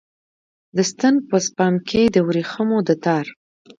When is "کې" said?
1.89-2.01